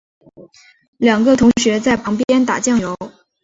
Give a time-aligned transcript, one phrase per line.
[0.97, 2.97] 两个同学在旁边打醬油